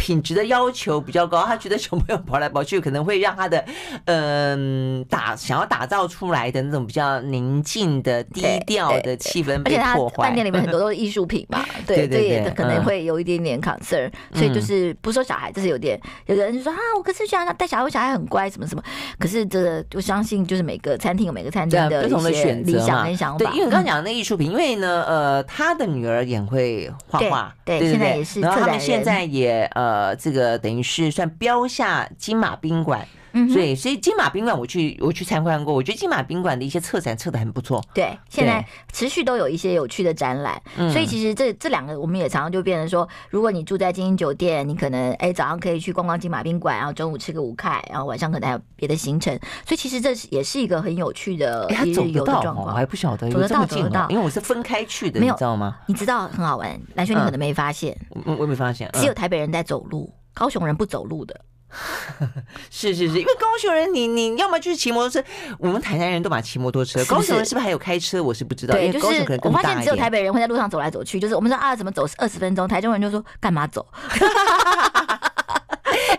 [0.00, 3.62] 品质的要求比较高，他觉得小朋友跑来跑去可能会让他的
[4.06, 10.24] 嗯打想要打造出来的那种比较宁静的低调的气氛被破坏。
[10.24, 18.82] 饭店里面很多都是艺术品嘛， 对对对，可能会有一点点 concern，所以就是不说小孩，就是有点有的人就说啊，我可是想带小孩，我小孩很乖，什么什么。
[19.18, 23.44] 可是这个我相信就是每个餐厅有每个餐厅的不同的选择理想跟想法。
[23.44, 29.89] 对，因为你刚刚讲的那艺术品，因为呢呃他的女儿也会画画，对，现在也是，然后他们现在也呃。
[29.90, 33.04] 呃，这个等于是算标下金马宾馆。
[33.32, 37.84] 嗯，所以所以金马宾馆我去我去参观过，我觉得金马宾馆的一些策展策的很不错。
[37.94, 40.60] 对，现在持续都有一些有趣的展览。
[40.76, 49.32] 嗯，所以其实这这两个我们也常常就变成说，如果你住在精英酒店，你可能哎早上可以去逛逛金马宾馆，然后中午吃个午开，然后晚上可能还有别的行程。
[49.66, 52.66] 所以其实这是也是一个很有趣的一日游的状况。
[52.66, 55.76] 我还不晓得有这么近，因为我是分开去的，你知道吗？
[55.86, 61.40] 你知道很好玩，蓝轩你可能没发现，我我没发现，只有台北人在走路，高雄人不走路的。
[62.70, 65.22] 是是是，因为高雄人你，你你要么就是骑摩托车，
[65.58, 68.22] 我们台南人都把骑摩托车，高雄人是不是还有开车？
[68.22, 68.74] 我是不知道。
[68.74, 69.06] 对，就是
[69.42, 72.66] 我发现只有台北人会在路上走来走去，就是我们说啊，怎么走二十分钟？
[72.66, 73.86] 台中人就说干嘛走？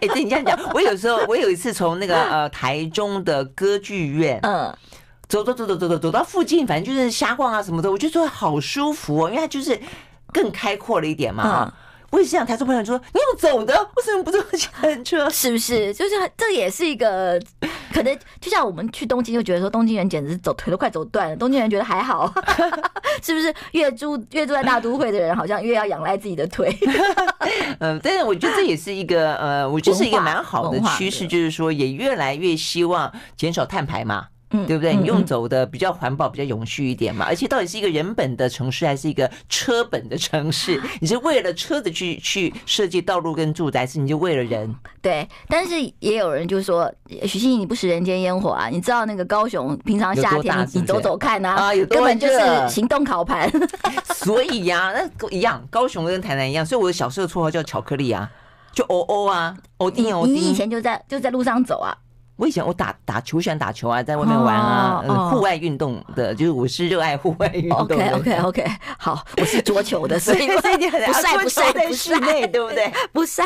[0.02, 4.74] 哎，对你这样讲，我有时候我有一次从那个呃台中的歌剧院，嗯，
[5.28, 9.80] 走走走走走走走到附近，反正就是瞎逛啊什么的，我就说好舒服哦，因为它就是
[10.34, 11.66] 更开阔了一点嘛。
[11.66, 11.74] 嗯
[12.12, 15.30] 我也是想台中朋友说，你用走的，为什么不坐计程车？
[15.30, 15.93] 是不是？
[15.93, 17.41] 就是这也是一个
[17.93, 22.32] 可能，就像我们去东京就觉得说，东京人简直是走腿都快走断了，东京人觉得还好，
[23.24, 23.54] 是不是？
[23.71, 26.78] 越住越住在大都会的人，好像越要仰赖自己的腿。
[27.80, 34.28] 嗯，但是我觉得这也是一个呃，我觉得是一个蛮好的趋势，就是说也越来越希望减少碳排嘛。
[34.52, 34.96] 嗯，对不对？
[34.96, 37.26] 你用走的比较环保，比较永续一点嘛。
[37.26, 40.82] 而且到底是一个人本的城市，还是一个车本的城市？
[41.02, 44.74] 你是为了车子去去设计道路跟住宅，还是你就为了人？
[45.02, 45.28] 对。
[45.48, 46.92] 但是也有人就说，
[47.24, 48.68] 许欣怡你不食人间烟火啊？
[48.70, 53.50] 你知道那个高雄平常夏天你走走看啊，啊，有多根本就是行动烤盘。
[54.14, 56.66] 所以呀、啊，那一样，高雄跟台南一样。
[56.66, 58.30] 所以我的小时候绰号叫巧克力啊，
[58.74, 60.36] 就哦哦啊，哦丁哦丁。
[60.36, 61.96] 你以前就在就在路上走啊？
[62.41, 67.95] 我以前我打打球，喜欢打球啊，在外面玩啊，户外运动的，就是我是热爱户外运动的。
[67.95, 68.65] OK OK OK，
[68.97, 72.91] 好，我是桌球的， 所以所以你很不晒不晒在室内，对不对？
[73.13, 73.43] 不晒。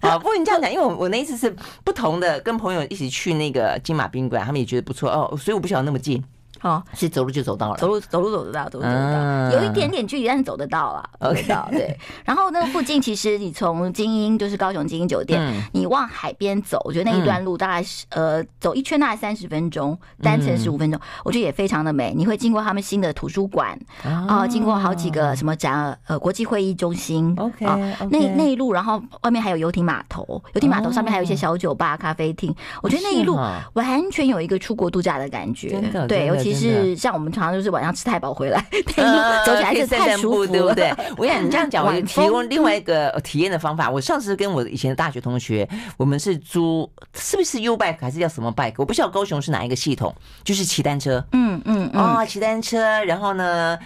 [0.00, 6.20] 啊，不过你这样讲，因为我我那一次是不同的，跟朋友一起去那个金马宾馆，他们也觉得不错哦，所以我不晓得那么近。
[6.66, 11.68] 哦，是走路就走到了，走路走路走得到，走路走得到，有一点点距离，但是走得到了，走得到。
[11.70, 15.40] 对，然后那个附近其实你从精英就是高雄精英酒店，
[15.72, 22.12] 你往海边走，我觉得那一段路大概是呃走一圈大概三十分钟，单程十五分钟，我觉得也非常的美。
[22.16, 27.64] 你会经过他们新的图书馆啊，经过好几个什么展呃国际会议中心，OK，
[28.10, 33.38] 那那一路，然后外面还有游艇码头，游艇码头上面还有一些小酒吧、咖啡厅，我觉得那一路
[33.74, 38.64] 完全有一个出国度假的感觉，对，尤其是像我们常常就是晚上吃太饱回来，
[39.44, 40.92] 走起来是太舒服，对不对？
[41.16, 43.90] 我想你这样讲，我 提供另外一个体验的方法。
[43.90, 48.74] 我上次跟我以前的大学同学，我们是租，是不是 U bike 还是叫什么 bike？
[48.78, 50.14] 我不知道高雄是哪一个系统，
[50.44, 53.78] 就是骑单车，嗯嗯啊，骑单车，然后呢，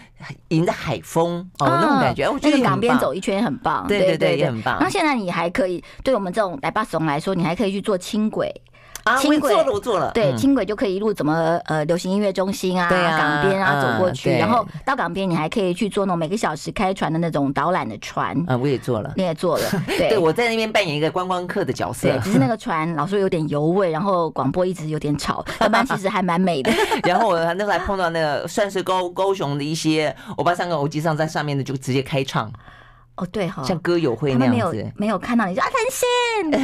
[0.48, 4.78] 迎着海风哦，那种感觉，我觉得港边走一圈很棒，对对对，也很棒。
[4.80, 8.52] 那现在你还可以，对我们这种来巴松来说，你还可以去坐轻轨。
[9.04, 10.10] 啊，轻轨做了，我做了。
[10.12, 18.36] 对，轻轨就可以一路怎么呃流行音乐中心啊，港边啊走过去，然后到港边你还可以去坐那种每个小时开船的那种导览的船。
[18.46, 19.64] 啊，我也做了，你也做了。
[19.98, 22.08] 对，我在那边扮演一个观光客的角色。
[22.08, 26.70] 对，只是那个船老说有点油味，然后广播一直有点吵，要不然其实还蛮美的。
[27.04, 32.52] 然后我那时候还碰到那个算是高高雄的一些欧巴桑跟欧吉桑在上面的，就直接开唱。
[33.16, 36.60] 哦，对哈，像歌友会那样子，没有看到你说啊，谈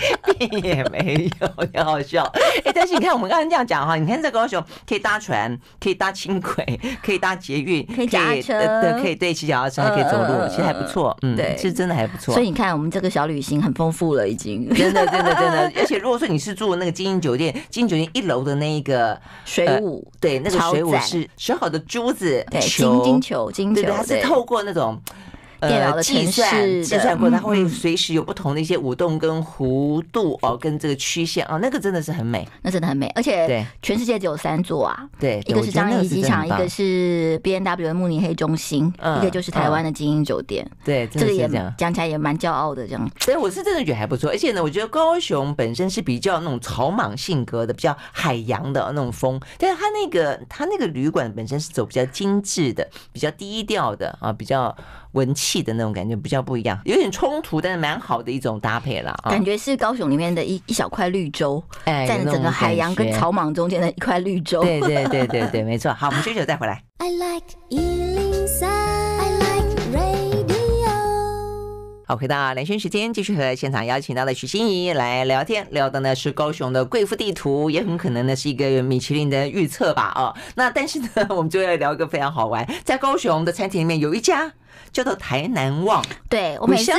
[0.38, 2.24] 心，也没有，很好笑。
[2.64, 11.16] 哎，但是你看我们刚才这样讲哈，你看在高雄可以搭船，可以搭轻轨， 可以搭捷运，可以脚踏车，对，可以对骑脚踏车，还可以走路，其实还不错。
[11.22, 12.32] 嗯，对，其实真的还不错。
[12.32, 15.72] 所以你看，我们这个小旅行很丰富了，已经真的，真的，真的。
[15.76, 24.20] 而且如果说你是住那个精英酒店，精英酒店一楼的那一个水舞，对，那个水舞是选好的珠子，对，金金球，金球，它是。
[24.20, 24.96] 透过那种
[25.60, 43.10] 电脑的计算计算过，它会随时有不同的一些舞动跟弧度哦，跟这个曲线哦，那个真的是很美，那真的很美，而且对，全世界只有三座啊，对，一个是樟宜机场，一个是 B N W 的慕尼黑中心，一个就是台湾的精英酒店，对，这个也讲起来也蛮骄傲的这样。
[43.18, 54.74] 所以我是真的觉得还不错，而且呢，我觉得高雄本身是比较那种草莽性格的，比较海洋的那种风，但是它那个它那个旅馆本身是走比较精致的，比较低调的啊，比较。
[55.12, 59.14] 文气的那种感觉比较不一样，有点冲突，但是蛮好的一种搭配了。
[59.24, 64.62] 感觉是高雄里面的一一小块绿洲，哎在整个海洋跟草莽中间的一块绿洲。
[64.62, 65.92] 对对对对对，没错。
[65.92, 66.82] 好，我们休息再回来。
[66.98, 70.50] I like 103, I like radio。
[72.06, 80.12] 好，回到连线时间，继续和现场邀请到的许欣怡来聊天，聊的呢是高雄的贵妇地图，也很可能呢是一个米其林的预测吧。
[80.16, 84.52] 哦，那但是呢，我们就要聊一个非常好玩，在高雄的餐厅里面有一家。
[84.92, 86.92] 叫做台南旺，对我每次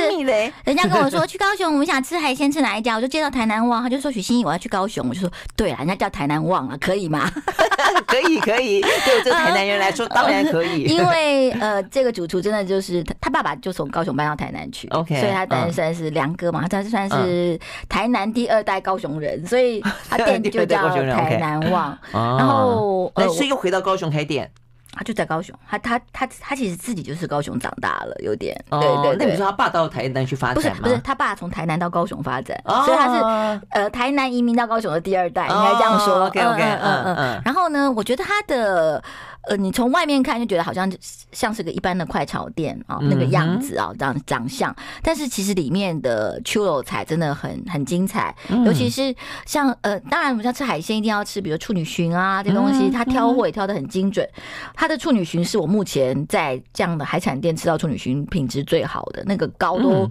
[0.64, 2.96] 人家跟我说 去高雄，我们想吃海鲜，吃哪一家？
[2.96, 7.30] 我就接到台南旺，他就说许心怡，我要去高雄，我就说对啊，人家叫台南旺啊，可以吗？
[8.06, 24.50] 可以可以，对我这个台南人来说当然可以，因为呃，这个主厨真的就是他爸爸就从高雄搬到台南去，OK，所以他当然算是梁哥嘛，他算是台南第二代高雄人，所以 他店就叫台南旺，然后所以又回到高雄开店。
[24.92, 29.16] 他就在高雄，他他他他其实自己就是高雄长大了，有点对对。
[29.18, 30.54] 那你说他爸到台南去发展？
[30.54, 36.26] 不是不是，他爸从台南到高雄发展，所以他是呃台南移民到高雄的第二代，应该这样说。
[36.26, 37.42] OK OK 嗯嗯。
[37.44, 39.02] 然后呢，我觉得他的。
[39.48, 40.90] 呃，你从外面看就觉得好像
[41.32, 44.74] 像是个一般的快炒店啊，那个样子啊，这样长相。
[45.02, 54.28] 但是其实里面的秋肉菜真的很很精彩，尤其是像呃，当然我们像吃海鲜一定要吃，比如处女蟳啊这东西，他挑货也挑的很精准。
[54.74, 60.10] 他的处女蟳是我目前在这样的海产店吃到处女蟳品质最好的，那个膏都。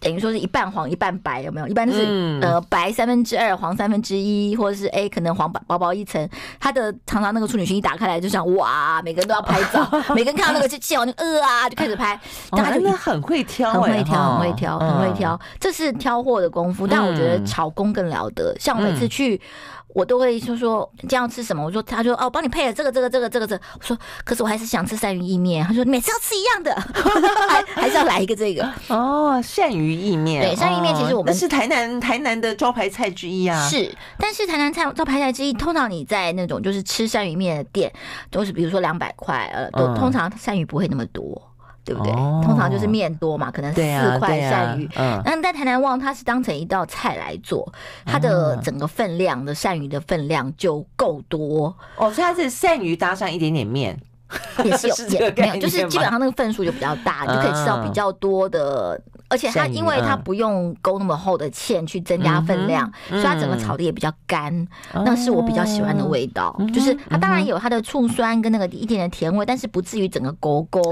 [0.00, 1.66] 等于说是一半黄一半白，有没有？
[1.68, 6.28] 一般都是、嗯、呃白三分之二，黄三分之一，或者是哎可能黄薄薄一层。
[6.58, 12.18] 他的常常那个处女裙一打开来，就想哇，每个人都要拍照， 每个人看到那个就气我就呃啊就开始拍。
[12.50, 15.38] 但他真的很会挑，很会挑，很会挑，很会挑。
[15.60, 18.54] 这是挑货的功夫，但我觉得炒工更了得。
[18.58, 19.40] 像我每次去。
[19.94, 21.62] 我都会说说这样吃什么？
[21.62, 23.62] 我说他说哦，我帮你配了这个这个这个这个这个。
[23.78, 25.64] 我说可是我还是想吃鳝鱼意面。
[25.64, 26.74] 他说你每次要吃一样的，
[27.48, 30.42] 还 还是要来一个这个哦，鳝鱼意面。
[30.42, 33.68] 对，鳝鱼意面其实我们是台南台南的招牌菜之一啊。
[33.68, 37.92] 是，但是台南菜招牌菜之一，通常你在那种就是吃鳝鱼面的店，
[38.30, 41.40] 都是比如说两百块，呃，都通常鳝鱼不会那么多。
[41.84, 42.12] 对不对？
[42.12, 43.80] 通常就是面多嘛，可能四
[44.18, 44.88] 块鳝鱼。
[44.96, 47.72] 嗯，那在台南旺，它是当成一道菜来做，
[48.04, 51.74] 它的整个分量的鳝鱼的分量就够多。
[51.96, 53.98] 哦，所以它是鳝鱼搭上一点点面，
[54.64, 59.00] 也是有， 也没有，就是基本上那个份数就比较大，你就可以吃到比较多的。
[59.32, 66.54] 而且它因为它不用勾那么厚的芡去增加分量，所以它整个炒的也比较干，那是我比较喜欢的味道。
[66.74, 70.82] 就是它当然有它的醋酸跟那个一点点甜味，但是不至于整个勾勾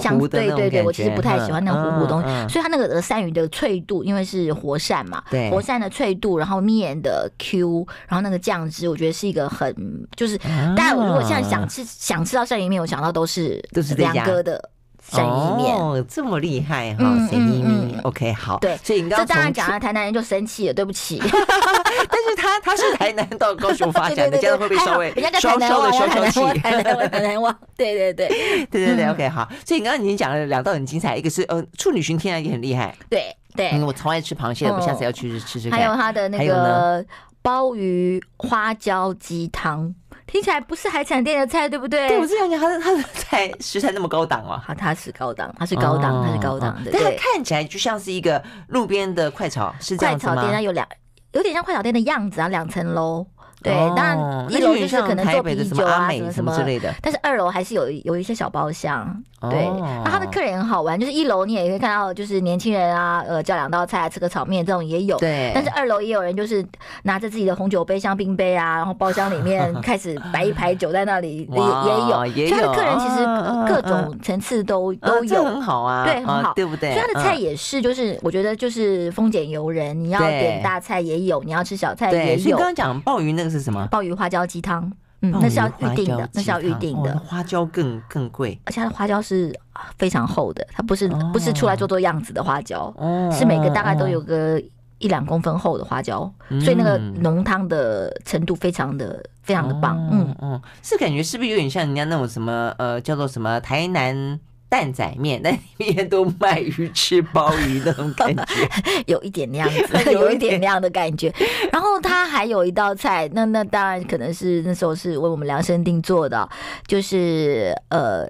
[0.00, 2.26] 像对对对，我其实不太喜欢那个糊糊东西。
[2.48, 9.74] 所以它那个鹅鳝鱼的脆度，因为是活鳝嘛，活鳝的脆度，然后面的 Q，然后那个酱汁，我觉得是一个很
[10.16, 10.40] 就是，
[10.74, 14.70] 但我如果现在想吃想吃到鳝鱼面，我想到都是都是两哥的。
[15.08, 17.04] 鳝鱼面哦，这么厉害哈！
[17.30, 18.58] 鳝鱼面，OK，好。
[18.58, 21.18] 对，所以你刚刚这当然讲了，台南人就生气了，对不起。
[21.22, 26.60] 但是他他是台南到高雄发展的，这样会不会稍微稍稍的消消气？
[26.60, 28.28] 台南台南旺， 对对对
[28.70, 29.48] 对对对，OK，好。
[29.64, 32.94] 所以你刚刚已经讲了两道很精彩，一个是呃处女蟳，听起来也很厉害。
[33.08, 35.78] 对对，我从来吃螃蟹的，我下次要去吃吃看。
[35.78, 37.04] 还有他的那个
[37.42, 39.94] 鲍鱼花椒鸡汤。
[40.30, 42.08] 听起来不是海产店的菜，对不对？
[42.08, 44.62] 对，我是想讲，他的他的菜食材那么高档啊。
[44.64, 46.90] 好，它是高档，它是高档，它是高档的。
[46.92, 50.34] 但它看起来就像是一个路边的快炒，是这样子吗？
[50.34, 50.86] 快炒店它有两，
[51.32, 53.26] 有点像快炒店的样子啊，两层楼。
[53.62, 59.22] 对，当然一楼就是可能做啤酒啊什么什么之类的，但是二楼还是有有一些小包厢。
[59.42, 59.70] 对，
[60.04, 65.16] 那他的客人也很好玩，就是一楼你也可以看到，就是年轻人啊，呃，叫两道菜，吃个炒面这种也有。
[65.16, 66.62] 对，但是二楼也有人就是
[67.04, 72.16] 拿着自己的红酒杯、香槟杯啊，然后包厢里面 开始摆一排酒在那里，也也有。
[72.16, 73.24] 所以他的客人其实
[73.66, 76.92] 各种层次都都有，很好啊，对，很好，对不对？
[76.92, 82.38] 所以他的菜也是，就是我觉得就是丰俭由人，你要点大菜也有，你要吃小菜也有。
[82.42, 83.49] 所以刚刚讲鲍鱼那个。
[83.50, 83.86] 是什么？
[83.88, 84.90] 鲍鱼花椒鸡汤，
[85.22, 87.18] 嗯，那是要预定的，那是要预定的。
[87.18, 89.52] 花椒更更贵，而且它的花椒是
[89.98, 92.94] 非常厚的，它不是不是出来做做样子的花椒，
[93.32, 94.62] 是每个大概都有个
[94.98, 99.98] 一两公分厚的花椒，所以那个浓汤的程度非常的非常的棒。
[100.10, 104.38] 嗯嗯，是感觉是不是有点像人家那种什么呃叫做什么台南？
[104.70, 108.44] 担仔面，那里面都卖鱼翅鲍鱼那种感觉，
[109.06, 111.30] 有一点那样子， 有一点那样的感觉。
[111.72, 116.48] 然后他还有一道菜，那那当然可能是那时候是为我们量身定做的，
[116.86, 118.26] 就是呃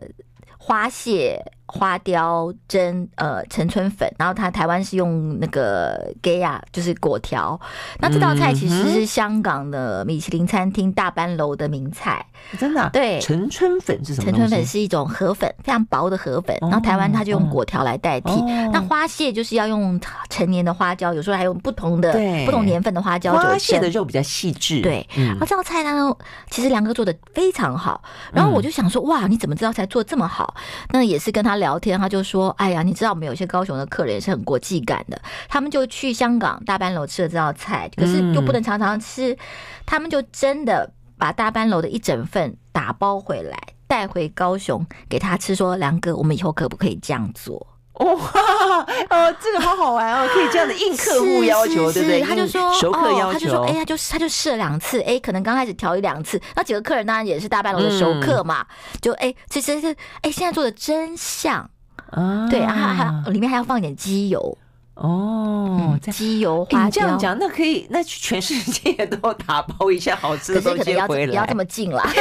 [0.58, 1.38] 花蟹。
[1.72, 7.58] 花雕蒸呃陈春粉，然后它台湾是用那个 gaya 就是果条。
[8.00, 12.26] 那这道菜其实是香港的米其林餐厅大班楼的名菜，
[12.58, 12.90] 真的。
[12.92, 14.24] 对，陈春粉是什么？
[14.24, 16.56] 陈春粉是一种河粉，非常薄的河粉。
[16.60, 18.42] 然后台湾它就用果条来代替。
[18.72, 22.12] 那花蟹就是要用成年的花椒，有时候还用不同的
[22.44, 23.32] 不同年份的花椒。
[23.32, 24.80] 花蟹的肉比较细致。
[24.80, 26.12] 对，然后这道菜呢，
[26.50, 28.02] 其实梁哥做的非常好。
[28.32, 30.52] 然后我就想说，哇，你怎么这道菜做这么好？
[30.92, 31.59] 那也是跟他。
[31.60, 39.38] 聊天，他就说：“哎呀，你知道我们有些高雄的客人也是很国际感的，他们就去香港大班楼吃了这道菜，可是又不能常常吃，
[39.86, 43.56] 他们就真的把大班楼的一整份打包回来
[43.86, 47.64] 带回高雄给他吃，说梁哥，我们以后可不可以这样做？”
[48.04, 52.22] 哇呃，这个好好玩哦，可以这样的应客户要求，对不对？
[52.22, 58.66] 他就说熟客要求，他就说，哎，呀就他就试了两次，哎，可能刚开始调一两次，那几个客人当然也是大半楼的熟客嘛，
[59.02, 61.68] 就哎，其实是哎，现在做的真像
[62.10, 64.56] 啊，对，然后还里面还要放一点鸡油。
[65.00, 72.06] 哦，鸡油花椒，这样讲，那可以，那全世界都打包一下好吃的 东西回来，不要这么近啦。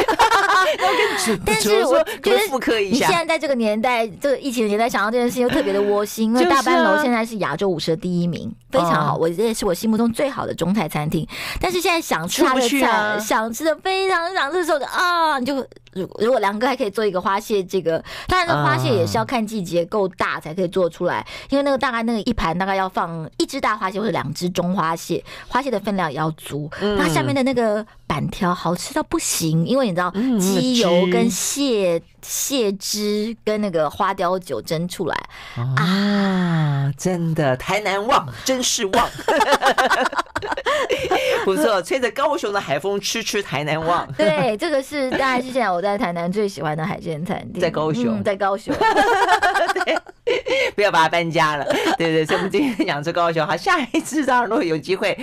[1.45, 3.07] 但是我觉得复刻一下。
[3.07, 9.15] 你现在在这个年代，这个疫情的年代，想到这件事情又特别的窝心，因为大班楼现在是亚洲五十的第一名，非常好。
[9.15, 11.27] 我这也是我心目中最好的中泰餐厅。
[11.59, 22.79] 但是现在想吃它的菜，想吃的非常想吃的时候，啊，你就如如果梁哥还可以做一个花蟹，这个当然那花蟹也是要看季节够大才可以做出来，因为那个大概那个一盘大概。
[22.79, 26.71] 要放一只大花蟹或者两只中花蟹，花蟹的分量也要足。
[26.79, 30.09] 那、嗯、下面的那个板条好吃到不行，因为你知道
[30.39, 35.15] 鸡油跟蟹蟹汁跟那个花雕酒蒸出来
[35.57, 39.09] 啊，啊，真的台南旺，真是旺。
[41.56, 44.08] 不错，吹着高雄的海风，吃吃台南望。
[44.14, 48.74] 对，这个是大概是现在我在台南最喜欢的海鲜餐厅，在高雄，嗯、在高雄。
[49.84, 49.97] 对，
[50.76, 51.66] 不要把它搬家了。
[51.97, 55.18] 对对，所以我们今天讲这高雄，好，下一次当然如果有机会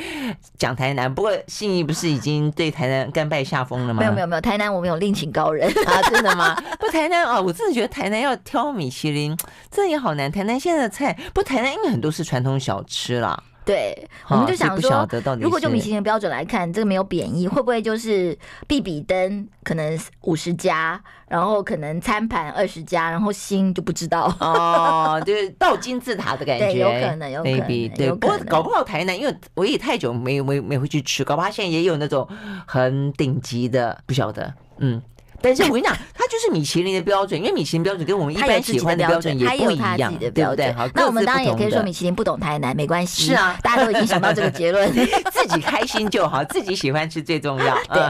[0.58, 1.12] 讲台南。
[1.14, 4.00] 不过信义不是已经对台南甘拜下风了吗？
[4.00, 6.60] 没有没有没有，台南我们有另请高人啊，真的吗？
[6.80, 9.36] 不，台南啊，我真的觉得台南要挑米其林，
[9.70, 10.30] 这也好难。
[10.30, 13.40] 台南现在的菜，不，台南因为很多是传统小吃啦。
[13.66, 15.06] 对，我们就想说，
[15.40, 18.38] 如果就米其林标准来看，这个没有贬义，会不会就是
[18.68, 32.28] 必比登可能五十家，然后可能餐盘二十家，然后星就不知道哦， 就是倒金字塔的感觉，有可能，有可能，对，不过搞不好台南，因为我也太久没没没回去吃，搞不好现在也有那种
[32.68, 35.02] 很顶级的，不晓得，嗯。
[35.42, 40.72] 但是我跟你讲，它就是米其林的标准，因为米其林标准跟我们一般喜欢的标准也不一样，对不对？
[40.72, 43.26] 好，那我们当然也可以说米其林不懂台南，没关系。
[43.26, 44.92] 是啊，大家都已经想到这个结论，
[45.32, 47.76] 自己开心就好，自己喜欢吃最重要。
[47.92, 48.02] 对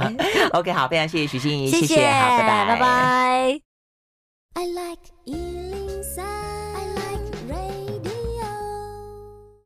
[0.52, 3.60] ，OK，好，非常谢谢许心怡，谢谢，好，拜拜，拜拜。